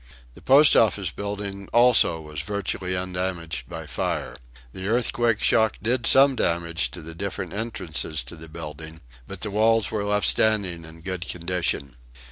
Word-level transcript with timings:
The 0.33 0.41
Post 0.41 0.75
Office 0.75 1.11
building 1.11 1.67
also 1.71 2.19
was 2.21 2.41
virtually 2.41 2.97
undamaged 2.97 3.69
by 3.69 3.85
fire. 3.85 4.35
The 4.73 4.87
earthquake 4.87 5.39
shock 5.41 5.77
did 5.79 6.07
some 6.07 6.35
damage 6.35 6.89
to 6.97 7.03
the 7.03 7.13
different 7.13 7.53
entrances 7.53 8.23
to 8.23 8.35
the 8.35 8.49
building, 8.49 9.01
but 9.27 9.41
the 9.41 9.51
walls 9.51 9.91
were 9.91 10.03
left 10.03 10.25
standing 10.25 10.85
in 10.85 11.01
good 11.01 11.27
condition. 11.27 11.97